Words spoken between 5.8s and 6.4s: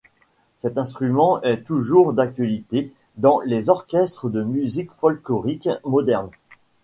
moderne.